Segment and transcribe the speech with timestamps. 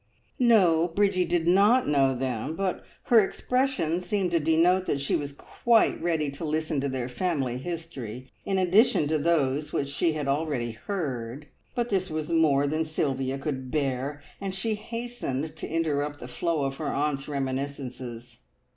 [0.39, 5.31] No, Bridgie did not know them, but her expression seemed to denote that she was
[5.31, 10.27] quite ready to listen to their family history, in addition to those which she had
[10.27, 11.49] already heard.
[11.75, 16.63] But this was more than Sylvia could bear, and she hastened to interrupt the flow
[16.65, 18.39] of her aunt's reminiscences.